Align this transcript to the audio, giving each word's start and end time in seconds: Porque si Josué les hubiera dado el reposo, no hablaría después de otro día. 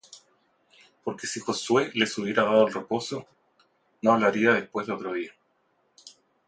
Porque 1.03 1.27
si 1.27 1.39
Josué 1.41 1.91
les 1.93 2.17
hubiera 2.17 2.41
dado 2.41 2.65
el 2.65 2.73
reposo, 2.73 3.27
no 4.01 4.13
hablaría 4.13 4.53
después 4.53 4.87
de 4.87 4.93
otro 4.93 5.13
día. 5.13 5.31